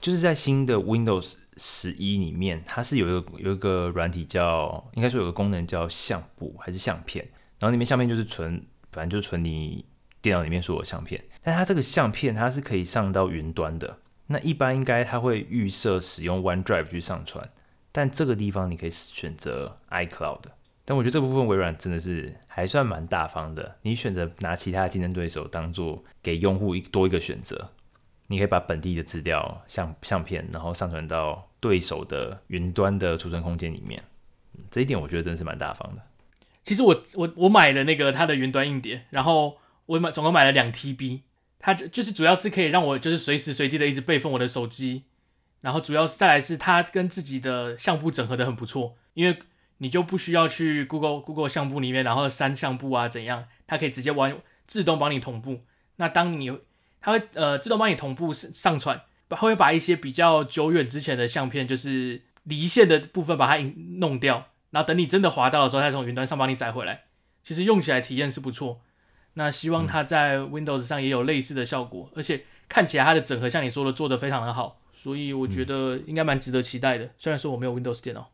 [0.00, 9.84] 就是在新的 Windows 十一里面，它是有一个有一个软体叫，应该说有个功能叫相簿还是相片，然后里面相片就是存，反正就是存你
[10.22, 17.48] 电脑里面所有相片，但它这个相片它是可以上到云端的，那一般应该它会预设使用 OneDrive 去上传，
[17.92, 20.40] 但这个地方你可以选择 iCloud，
[20.84, 27.70] 但我觉得这部分微软真的是还算蛮大方的，你选择拿其他竞争对手当做给用户一多一个选择。
[28.26, 34.00] 你可以把本地的资料相相片，然后上传到对手的云端的储存空间里面，
[34.70, 36.02] 这一点我觉得真的是蛮大方的。
[36.62, 39.56] 其实我我我买了那个它的云端硬碟，然后
[39.90, 41.22] 我买总共买了两 TB，
[41.58, 45.02] 它就就是主要是可以让我就是随时随地的一直备份我的手机，
[45.62, 49.38] 然后主要是再来是它跟自己的相簿整合的很不错，因为
[49.78, 55.62] 你就不需要去 Google Google 相簿里面然后删相簿啊怎样，它可以直接完自动帮你同步。
[55.96, 56.56] 那当你
[57.00, 63.64] 它会呃自动帮你同步上上传，它会把一些比较久远之前的相片就是离线的部分把它
[63.98, 64.46] 弄掉。
[64.70, 67.02] 然后等你真的滑到的时候，再从云端上帮你载回来。
[67.42, 68.82] 其实用起来体验是不错。
[69.34, 77.04] 那希望它在 Windows 上也有类似的效果，嗯、而且看起来它的整合像你说的做得非常的好，所以我觉得应该蛮值得期待的。
[77.04, 78.30] 嗯、虽然说我没有 Windows 电脑，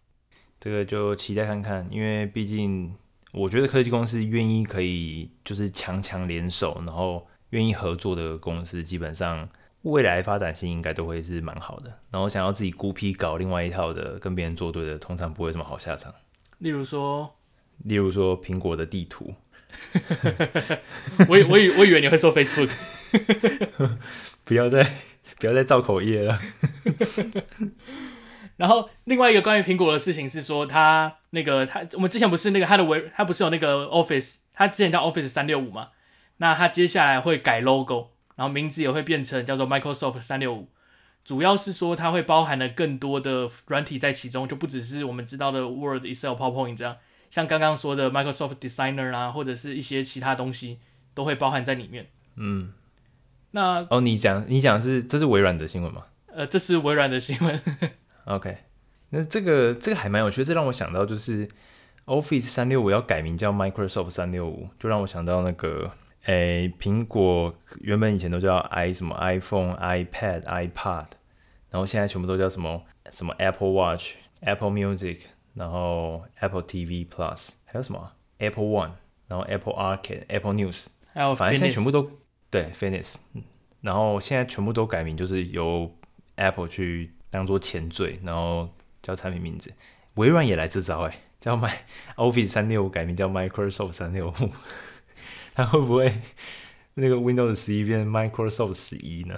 [0.58, 2.94] 这个就期待看看，因为毕竟
[3.32, 9.48] 我觉得科技公司愿意可以就是强强联手，然后愿意合作的公司，基本上
[9.82, 12.00] 未来发展性应该都会是蛮好的。
[12.10, 16.12] 然后想要自己孤僻搞另外一套的，跟别人作对的，通常不会什么好下场。
[16.58, 17.36] 例如说，
[17.84, 19.34] 例如说苹果的地图，
[21.28, 22.70] 我 我以我以为你会说 Facebook，
[24.44, 24.82] 不要再
[25.38, 26.40] 不要再造口业了。
[28.56, 35.88] 然后另外一个关于苹果的事情是说，它那个它我们之前不是那个它的微它不是有那个 Office，它之前叫 Office 三六五嘛，
[36.38, 40.70] 那它接下来会改 logo，然后名字也会变成叫做 Microsoft 三六五。
[41.22, 46.96] 主要是说它会包含了更多的软体在其中，就不只是我们知道的 Word、Excel、PowerPoint 这样，
[47.36, 50.78] 像刚刚说的 Microsoft Designer 啊，或者是一些其他东西
[51.12, 52.06] 都会包含在里面。
[52.36, 52.72] 嗯，
[53.50, 56.06] 那哦，你讲你讲是这是微软的新闻吗？
[56.28, 57.60] 呃，这是微软的新闻。
[58.24, 58.56] OK，
[59.10, 61.46] 那这个这个还蛮有趣的，这让我想到就是
[62.06, 65.92] Office 三六五要改名叫 Microsoft 三六五，就让我想到那个。
[66.24, 71.06] 诶，苹果原本以前都叫 i 什么 iPhone、iPad、iPod，
[71.70, 75.20] 然后现在全部都叫什么什么 Apple Watch、Apple Music，
[75.56, 78.92] 然后 Apple TV Plus，还有什么 Apple One，
[79.26, 82.10] 然后 Apple Arcade、Apple News，还有反正现在全部都
[82.50, 83.14] 对 Fitness，
[83.80, 85.90] 然后现在全部都改名，就是由
[86.34, 88.68] Apple 去当做前缀，然后
[89.00, 89.72] 叫产品名字。
[90.16, 91.72] 微软也来这招，诶，叫 My
[92.16, 94.34] Office 三六五改名叫 Microsoft 三六五。
[95.54, 96.20] 它会不会
[96.94, 99.34] 那个 Windows 十一变 Microsoft 十一呢？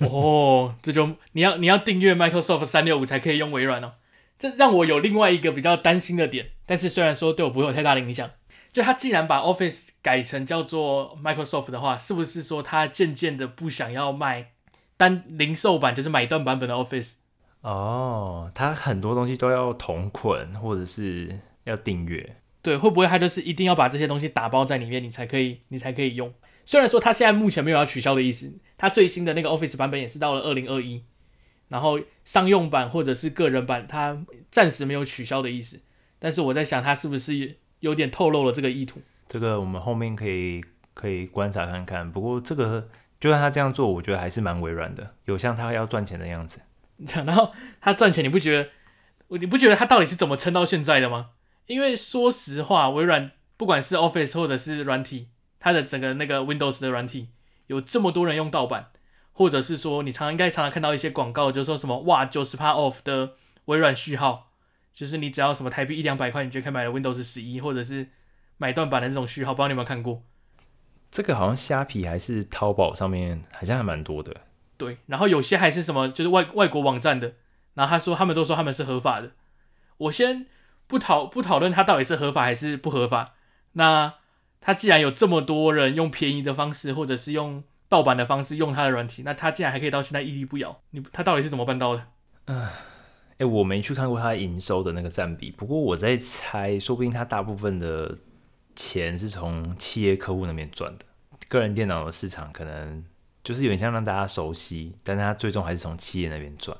[0.00, 3.92] 哦，这就你要你要订阅 Microsoft 三六五才可以用微软哦。
[4.38, 8.30] 这让我有另外一个比较担心的点，但是虽然说对我不会有太大的影响，
[8.72, 14.52] 就他既然把 Office 改成叫做 Microsoft 的话，是不是说他渐渐的不想要卖
[14.96, 17.14] 单零售版，就是买断版本的 Office？
[17.62, 22.36] 哦，他很多东西都要同捆，或者是要订阅。
[22.60, 26.32] 对，会不会他就是一定要把这些东西打包在里面，你才可以，你才可以用？
[26.64, 31.04] 虽然说他现在目前没有要取消的意思，他最新的那个 Office 版本也是到了二零二一，
[31.68, 35.80] 然后商用版或者是个人版，它暂时没有取消的意思。
[36.18, 39.00] 但是我在想，它是不是有点透露了这个意图？
[39.28, 42.10] 这个我们后面可以可以观察看看。
[42.10, 46.60] 不过这个就算他这样做，我觉得还是蛮微软的，有像他要赚钱的样子。
[47.24, 48.70] 然后他赚钱，你不觉得？
[49.38, 51.30] 你不觉得他到底是怎么撑到现在的吗？
[51.66, 57.30] 因为说实话，微软不管是 Office 或者是软体，它的整个那个 Windows 的软体
[57.66, 58.90] 有这么多人用盗版，
[59.34, 63.34] 或者是说你常常应该常常看到一些广告，就是说什么哇九十趴 off 的
[63.66, 64.46] 微软序号，
[64.92, 68.08] 就是你只要什么台币一两百块，你就可以买了 Windows 十一，或者是
[68.56, 70.22] 买断版的这种序号，不知道你有没有看过？
[71.10, 74.34] 这个好像虾皮还是淘宝上面好像还蛮多的。
[74.78, 77.34] 对，然后有些还是什么就是外外国网站的，
[77.74, 79.32] 然后他说他们都说他们是合法的，
[79.98, 80.46] 我先。
[80.86, 83.32] 不讨不讨论它到底是合法还是不合法，
[83.72, 84.16] 那
[84.60, 92.06] 它既然有这么多人用便宜的方式或者是用盗版的方式用他的软体，那他竟然还可以到现在屹立不摇，你他到底是怎么办到的？
[92.46, 92.70] 嗯，哎、
[93.38, 98.16] 欸，我没去看过他营收的那个占比，不过我在猜，说不定他大部分的
[98.74, 101.04] 钱是从企业客户那边赚的，
[101.48, 103.04] 个人电脑的市场可能
[103.42, 106.76] 就是有点像让大家熟悉，但是它最终还是从企业那边赚。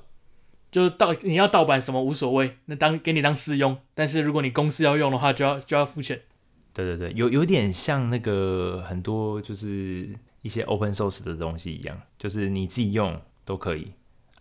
[0.73, 6.21] 就是盗你要盗版什么无所谓，那当给你当试用，但是如果你公司要用的话，就要就要付钱。
[6.73, 10.09] 对对对，有有点像那个很多就是
[10.45, 13.95] 一些 open source 的东西一样，就是你自己用都可以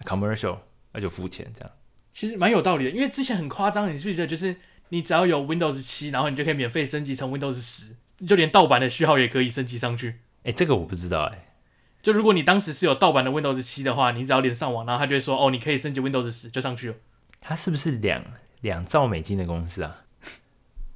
[0.03, 0.57] ，commercial
[0.91, 1.71] 那就付钱这样。
[2.11, 4.57] 其实蛮有道理的，因为之前很夸张，你是不是觉得就是
[4.89, 7.95] 你只要有 Windows 七，然后你就可以免费升级成 Windows 十，
[8.27, 10.19] 就连盗版的序号也可以升级上去。
[10.43, 11.53] 哎，这个我不知道哎。
[12.01, 16.95] 就如果你当时是有盗版的 Windows 七的话，你只要连上网，然后他就会说，哦，你可以升级 Windows 十，就上去了。
[17.39, 18.21] 他是不是两
[18.59, 20.03] 两兆美金的公司啊？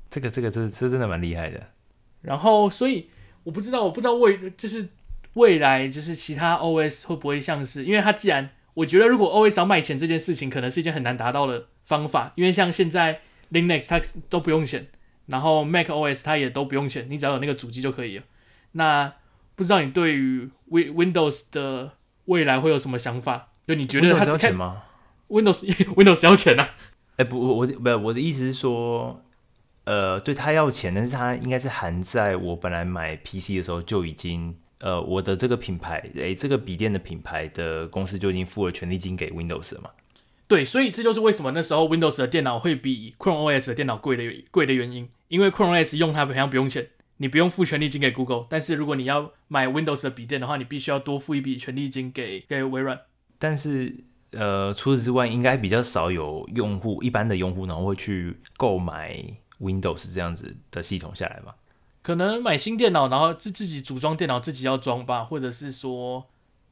[0.10, 1.72] 这个这个这这真的蛮厉害的。
[2.22, 3.10] 然后，所以
[3.44, 4.90] 我不知道，我不知道为就是
[5.38, 13.22] 未来就是其他 OS 会不会像是，因为它既然我觉得如果 OS 要卖钱这件事情，可能是一件很难达到的方法，因为像现在
[13.52, 14.88] Linux 它都不用钱，
[15.28, 18.24] 然后 Mac OS 它也都不用钱，你只要有那个主机就可以了。
[18.74, 19.14] 那
[19.56, 21.94] 不知道你对于 Win Windows 的
[22.26, 23.50] 未来会有什么想法？
[23.68, 24.84] 就你觉得它要钱吗
[25.30, 26.70] ？Windows Windows 要钱啊？
[27.18, 29.22] 哎、欸，不，我我不，我的意思是说，
[29.86, 39.90] 呃，对，它要钱，但是它应该是含在我本来买 PC 的时候就已经，呃，我的这个品牌，诶、欸，这个笔电的品牌的公司就已经付了权利金给 Windows 了嘛？
[40.48, 46.90] 对，所以这就是为什么那时候 Windows 的电脑会比 Chrome OS 的电脑贵的贵的原因，因为 Chrome OS 用它好像不用钱。
[47.20, 53.02] 你不用付权利金给 Google，但是如果你要买 Windows 的笔电的话，你必须要多付一笔权利金给给微软。
[53.40, 59.20] 但是，呃，除此之外，应该比较少有用户，一般的用户，然后会去购买
[59.60, 61.56] Windows 这样子的系统下来吧？
[62.08, 66.26] 可能买新电脑，然后自自己组装电脑，自己要装吧，或者是说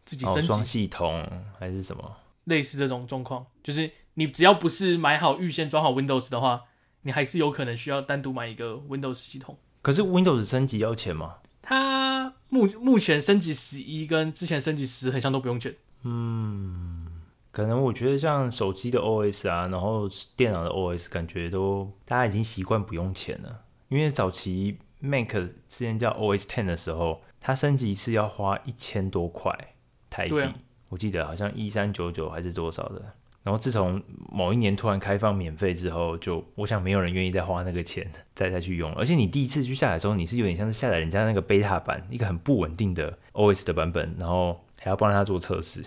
[0.05, 2.15] 自己升级、哦、系统还是什么？
[2.45, 6.61] 类似这种状况，就是你只要不是买好预先装好 Windows 的话，
[7.01, 9.57] 你还是有可能需要单独买一个 Windows 系统。
[9.81, 11.39] 可是 Windows 升级要钱吗？
[11.61, 15.75] 它目目前升级十一跟之前升级十很像都不用钱。
[16.03, 17.07] 嗯，
[17.51, 23.63] 可能我觉得像手机的 OS 啊，然后电脑的 OS，感觉都大家已经习惯不用钱了。
[23.89, 29.75] 因为早期 Mac 之前叫 OS Ten 的时候，它升级一次要花一千多块
[30.09, 30.53] 台币，啊、
[30.89, 33.01] 我记得好像一三九九还是多少的。
[33.43, 38.91] 然后自从某一年突然开放免费之后，就我想没有人愿意再花那个钱再再去用。
[38.93, 45.83] 而且你第一次去下载的时候，你是有点像是下载人家那个 beta 版，一个很不稳定的 OS 的版本，然后还要帮他做测试，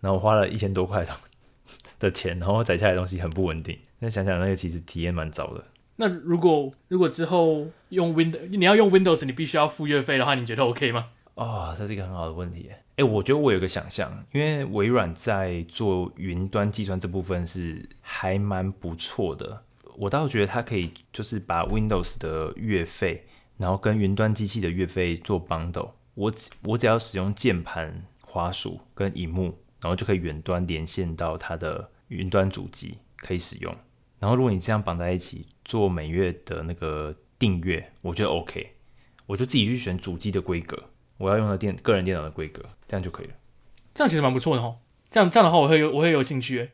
[0.00, 1.06] 然后花了一千多块
[1.98, 3.78] 的钱，然后载下来的东西很不稳定。
[4.00, 5.64] 那想想那个其实体验蛮糟的。
[6.00, 11.08] 那如果如果之后用 Windows，你要用 Windows，你必须要付月费的话，你觉得 OK 吗？
[11.34, 12.70] 哦，这是一个很好的问题。
[12.96, 19.62] 哎，我觉得我有个想象，因为微软在做云端计算这部分是还蛮不错的。
[19.98, 23.26] 我倒觉得它可以就是把 Windows 的月费，
[23.58, 25.90] 然后跟云端机器的月费做 bundle。
[26.14, 26.32] 我
[26.64, 33.76] 我只要使用键盘、滑鼠跟荧幕，然后就可以远端连线到它的云端主机可以使用。
[34.20, 38.74] 然后如果你这样绑在一起做每月的那个订阅，我觉得 OK。
[39.26, 40.90] 我就自己去选主机的规格。
[41.16, 43.32] 我要用的电个人电脑的规格，这样就可以了。
[43.94, 44.76] 这样其实蛮不错的哦。
[45.10, 46.70] 这样这样的话，我会有我会有兴趣，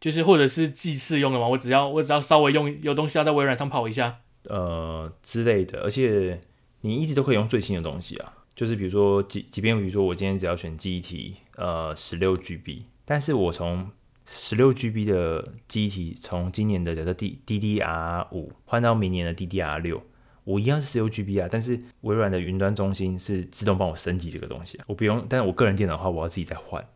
[0.00, 1.46] 就是或者是计次用的嘛。
[1.48, 5.80] 我只要我只要稍微用有东西要在微软上跑一下，呃之类的。
[5.82, 6.40] 而且
[6.80, 8.32] 你一直都可以用最新的东西啊。
[8.54, 13.88] 就是比如说，即即便比如说我今天只要选记忆体，呃，十六 GB，但是我从
[14.30, 20.02] 十六 GB 的机体从今年的假设 D DDR 五换到明年的 DDR 六。
[20.44, 25.24] 我一样是十六 GB 啊，但是微软的云端中心是自动帮我升级这个东西，我不用。
[25.30, 26.86] 但是我个人电脑的话，我要自己再换。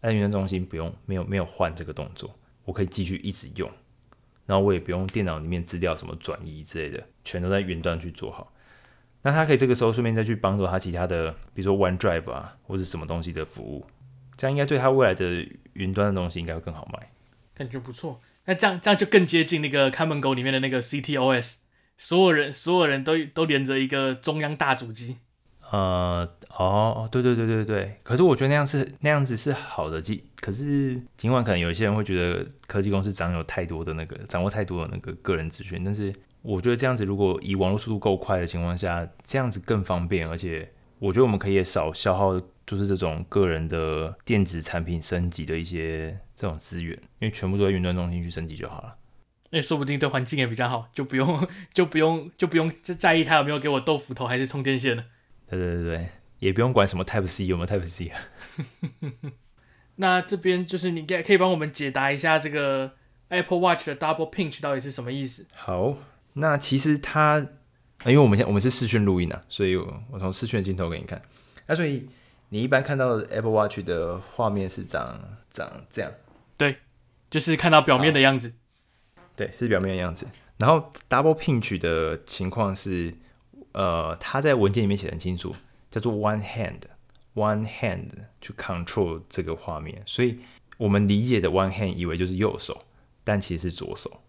[0.00, 3.70] 但云端中心不用，没有没有换这个动作，我可以继续一直用。
[4.46, 8.50] 然后我也不用电脑里面资料什么转移之类的，全都在云端去做好。
[9.20, 13.84] 那它可以这个时候顺便再去帮助它其他的，比如说 OneDrive 啊，或者什么东西的服务，
[14.38, 17.10] 这样应该对它未来的云端的东西应该会更好卖。
[17.54, 18.18] 感觉不错。
[18.46, 21.56] 那这样这样就更接近那个看门狗里面的那个 CTOS。
[22.00, 25.16] 所有人，所有人都都连着一个中央大主机。
[25.70, 27.98] 呃，哦，对对对对对。
[28.04, 30.24] 可是我觉得那样是那样子是好的机。
[30.40, 48.96] 可是尽管可能有一些人会觉得科技公司掌有太多的那个掌握太多的那个个人资讯，但是我觉得这样子如果以网络速度够快的情况下，这样子更方便，而且我觉得我们可以也少消耗，就是这种个人的电子产品升级的一些这种资源，因为全部都在云端中心去升级就好了。
[49.50, 55.04] 那说不定对环境也比较好，就不用 就不用就不用就在意它有没有给我豆腐头还是充电线了。
[55.48, 56.08] 对对对对，
[56.40, 58.20] 也不用管什么 Type C 有没有 Type C 啊。
[59.96, 62.92] 那这边就是你可以帮我们解答一下这个
[63.28, 65.46] Apple Watch 的 Double Pinch 到底是什么意思？
[65.54, 65.96] 好，
[66.34, 67.44] 那其实它，
[68.04, 71.20] 因为我们现在我们是视讯录音啊，所以我我从视讯的镜头给你看。
[71.66, 72.08] 那所以
[72.50, 76.10] 你一般看到 Apple Watch 的画面是长长这样？
[76.56, 76.78] 对，
[77.28, 78.54] 就是看到表面的样子。
[79.36, 80.26] 对，是表面的样子。
[80.58, 83.14] 然后 double pinch 的情况是，
[83.72, 85.54] 呃，它在文件里面写的很清楚，
[85.90, 88.10] 叫做 one hand，one hand
[88.40, 90.02] 去 control 这个画面。
[90.06, 90.40] 所以
[90.76, 92.84] 我们理解的 one hand 以为就是右手，
[93.22, 94.22] 但其实是左手。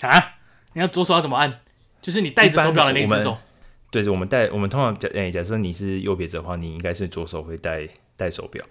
[0.00, 0.36] 啊？
[0.72, 1.60] 你要左手要怎么按？
[2.02, 3.38] 就是你戴着手表的那只手。
[3.90, 8.64] 对，我们戴，我们通常假，诶，假设你是右撇子的话，你应该是左手会戴戴手表。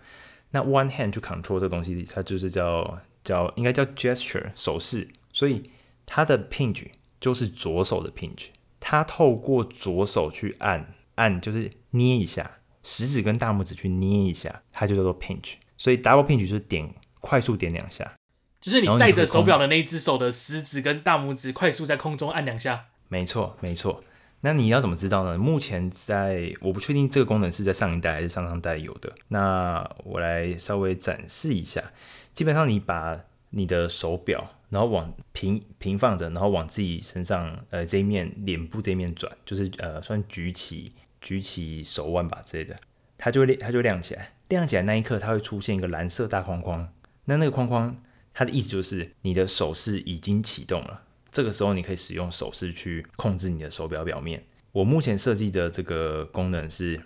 [0.49, 5.07] 那 one hand 去 control 这个东西，它就是叫叫应该叫 gesture 手势。
[5.31, 5.69] 所以
[6.05, 6.87] 它的 pinch
[7.19, 8.47] 就是左手的 pinch，
[8.79, 15.53] 它透过左手去按按，就是捏一下，食指跟大拇指去捏一下，它就叫做 pinch。
[15.77, 18.15] 所以 double pinch 就是点快速点两下，
[18.59, 22.87] 就是你戴着手表的那一只手的食指跟大拇指快速在空中按两下。
[23.11, 24.01] 没错，没错。
[24.39, 25.37] 那你要怎么知道呢？
[25.37, 29.13] 目前在我不确定这个功能是在上一代还是上上代有的。
[29.27, 31.91] 那我来稍微展示一下。
[32.33, 42.79] 基本上你把你的手表，然后往平平放着，然后往自己身上呃这一面脸部这一面转，就是呃算举起举起手腕吧之类的，
[43.17, 44.31] 它就会亮，它就亮起来。
[44.47, 46.87] 亮起来那一刻，它会出现一个蓝色大框框。
[47.25, 48.01] 那那个框框
[48.33, 51.03] 它的意思就是你的手势已经启动了。
[51.31, 54.43] 这个时候，你可以使用手势去控制你的手表表面。
[54.73, 57.01] 我目前设计的这个功能是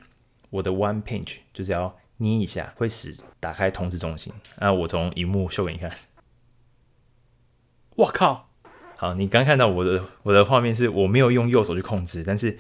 [0.50, 4.34] 我的 One Pinch，就是要捏一下，会使打开通知中心。
[4.58, 5.92] 那我从荧幕秀给你看。
[7.96, 8.50] 我靠！
[8.98, 12.58] 好，你刚看到我的我的画面是我没有用右手去控制，但是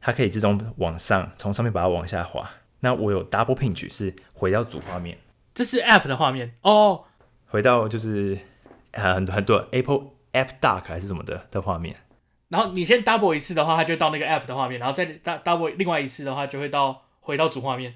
[0.00, 2.50] 它可以自动往上，从上面把它往下滑。
[2.80, 5.18] 那我有 Double Pinch 是回到主画面，
[5.54, 7.04] 这是 App 的画面哦。
[7.46, 8.38] 回到就是
[8.92, 10.17] 很很多很多 Apple。
[10.32, 11.96] App Dock 还是什么的的画面，
[12.48, 17.94] 然后你先 double 一次的话，它就到那个 App 的画面，然后再 double 另外一次的话，就会到回到主画面。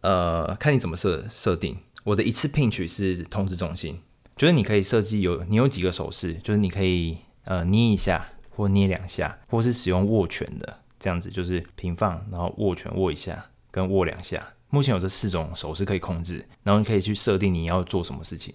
[0.00, 1.78] 呃，看你怎么设设定。
[2.04, 4.00] 我的一次 pinch 是通知中心，
[4.36, 14.54] 就是你可以设计有你有几个手势，就是你可以呃捏一下或捏两下，或是使用握拳的这样子，就是平放然后握拳握一下跟握两下。
[14.70, 18.52] 目前有这四种手势可以控制，然后你可以去设定你要做什么事情。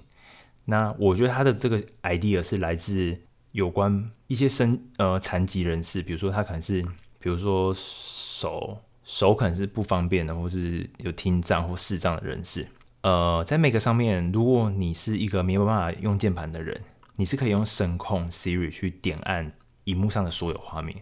[0.70, 3.18] 那我觉得他的这个 idea 是来自
[3.54, 6.82] 有关一些身呃残疾人士，比如说他可能是，
[7.20, 12.68] 比如说手手可能是不方便的，或是有听障或视障的人士。
[13.02, 16.82] 呃，在 Make 上面，如果你是一个没有办法用键盘的人，
[17.16, 19.54] 你是可以用声控 Siri 去点按
[19.86, 21.02] 荧幕上的所有画面。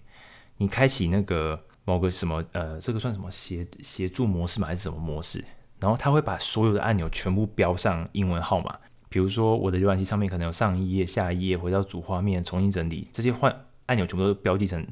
[0.57, 4.68] 你开启那个某个什么呃，这个算什么协协助模式吗？
[4.68, 5.43] 还是什么模式？
[5.80, 8.78] 然后他会把所有的按钮全部标上英文号码。
[9.10, 14.86] 比如说，我的浏览器上面可能有上一页、下一页，回到主画面，重新整理，这些换按钮全部都标记成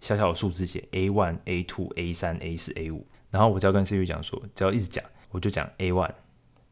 [0.00, 3.06] 小小的数字写 A one、A two、A 三、A 四、A 五。
[3.30, 6.10] 然后我只要跟 Siri 讲说，只要一直讲，我就讲 A one，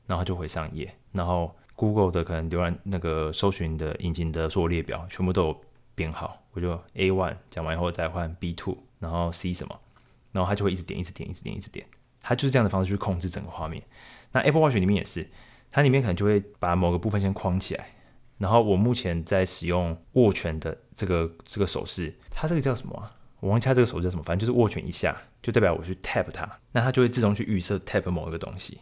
[0.07, 0.95] 然后就回上一页。
[1.13, 5.61] 然后 Google 的可能浏览那个搜寻的引擎的所有列表全部都有
[5.95, 9.79] 编号，我就 A one 讲完以后再换 B two，然后 C 什么，
[10.33, 11.87] 然后它就会一直点、一直点、一直点、一直点，
[12.23, 13.83] 它就是这样的方式去控制整个画面。
[14.33, 15.29] 那 Apple Watch 里面也是。
[15.71, 17.89] 它里面可能就会把某个部分先框起来，
[18.39, 23.11] 然后我目前在使用握拳的这个这个手势，它这个叫什么？
[23.41, 28.81] 我忘记它这个手势叫什么，反正就是握拳一下就代表我去 tap 它，那它就会自动去预设 tap 某一个东西，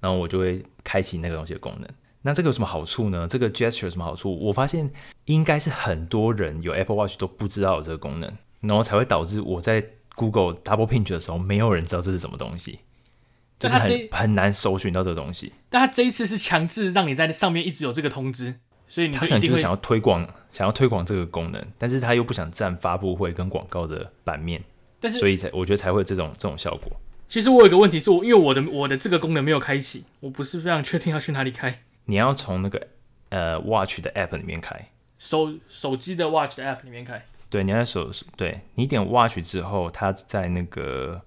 [0.00, 1.88] 然后我就会开启那个东西的功能。
[2.22, 3.26] 那这个有什么好处呢？
[3.28, 4.36] 这个 gesture 有什么好处？
[4.46, 4.90] 我发现
[5.24, 12.80] 应该是很多人有 Apple Watch 都不知道有这个功能，然后才会导致我在 Google Double Pinch 的时候，没有人知道这是什么东西。
[13.62, 18.56] 就是很很难搜寻到这个东西，但他这一次是强制让你在上面一直有这个通知，
[18.88, 24.60] 所以你就他可能就是想要推广，想要推广这个功能，但是他又不想占发布会跟广告的版面，
[24.98, 26.90] 但是所以才我觉得才会有这种这种效果。
[27.28, 31.82] 其实我有一个问题是我因为我的我的这个功能没有开启，我不是非常确定要去哪里开。
[32.06, 32.88] 你要从那个
[33.28, 34.88] 呃 Watch 的 App 里面开，
[35.18, 37.24] 手手机的 Watch 的 App 里面开。
[37.48, 41.22] 对，你要手对你点 Watch 之后，它在那个。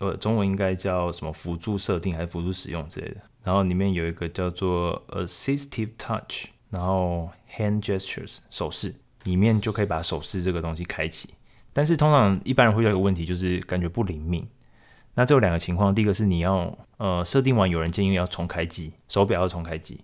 [0.00, 3.16] 呃，中文应该叫什么辅助设定还是辅助使用之类的。
[3.44, 8.94] 然后里面有一个叫做 Assistive Touch，然后 Hand Gestures 手势，
[9.24, 11.34] 里面就可以把手势这个东西开启。
[11.74, 14.48] 但是通常一般人会有一个问题，就是感觉不灵敏。
[15.16, 20.00] 那这有两个情况，第一个是你要呃设定完，有人建议要重开机，手表要重开机。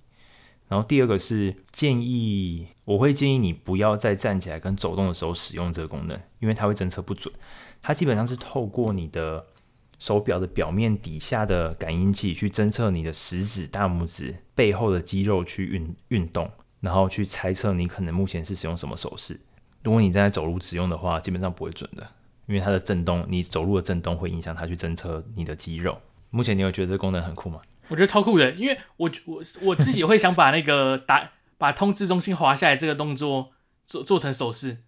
[0.69, 7.33] 然后第二个是建议，我会建议你不要再站起来跟走动的时候使用这个功能，因为它会侦测不准。
[7.81, 9.47] 它基本上是透过你的。
[9.99, 19.41] 手表的表面底下的感应器去侦测你的食指、大拇指背后的肌肉去运运动，然后去猜测你可能目前是使用什么手势。
[19.83, 22.07] 如果你正在走路使用的话，基本上不会准的，
[22.47, 25.99] 因为它的震动，你走路的震动会影响它去侦测你的肌肉。
[26.31, 27.61] 目前你有觉得这个功能很酷吗？
[27.89, 33.53] 我觉得超酷的，因为我我我自己会想把那个打把通知中心滑下来这个动作
[33.85, 34.79] 做做成手势。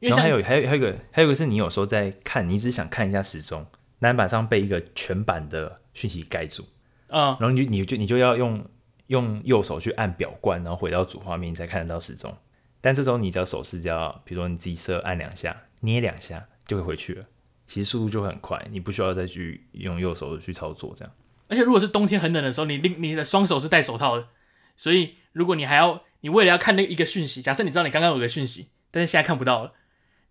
[0.00, 3.64] 因为然后还有还有还有一个还有一个是你有时候在看，你只想看一下时钟。
[4.00, 6.64] 篮板上被一个全版的讯息盖住，
[7.08, 8.64] 嗯，然后你就你就你就要用
[9.08, 12.36] 用右手去按表冠，然后回到主画面，你才看得到时钟。
[12.80, 17.24] 但这时候你只要手势，只要比如说你自己设按两下，捏两下就会回去了。
[17.66, 21.12] 其实速度就会很快，你不需要再去用右手去操作这样。
[21.48, 24.28] 而且如果是冬天很冷的时候，你另你的双手是戴手套的，
[24.76, 29.72] 所以如果你还要你为了要看那一个讯息，假设你知道你刚刚有个讯息，但是现在看不到了。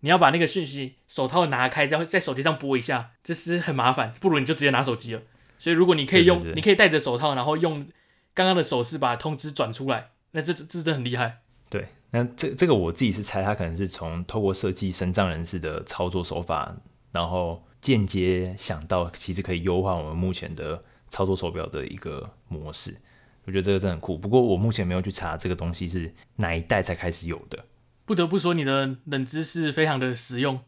[0.00, 5.22] 你要把那个讯息手套拿开，再在手机上拨一下，这是很麻烦，不如你就直接拿手机了。
[5.58, 7.86] 所以如果你可以用，对对对，你可以戴着手套，然后用
[8.32, 11.38] 刚刚的手势把通知转出来，那这这真的很厉害。
[11.68, 16.76] 对，那这这个我自己是猜，他可能是从透过设计身障人士的操作手法，
[17.10, 22.96] 然后间接想到其实可以优化我们目前的操作手表的一个模式。
[23.44, 24.16] 我觉得这个真的很酷。
[24.16, 27.64] 不过我目前没有去查这个东西是哪一代才开始有的。
[28.08, 30.58] 不得不说，你的冷知识非常的实用，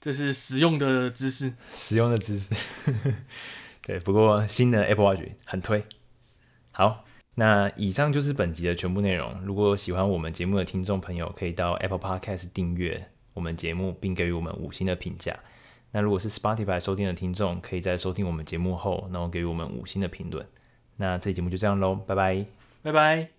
[0.00, 2.52] 这是实用的知识，实用的知识。
[3.86, 5.84] 对，不过新的 Apple Watch 很推。
[6.72, 7.06] 好。
[7.36, 9.40] 那以上就是本集的全部内容。
[9.44, 15.38] 如果喜欢我们节目的听众朋友，可以到 Apple Podcast 订阅我们节目，并给予我们五星的评价。
[15.92, 20.44] 那如果是 Spotify 收听的听众，可以在收听我们节目后，然后给予我们五星的评论。
[20.96, 22.44] 那这期节目就这样喽，拜拜，
[22.82, 23.30] 拜拜。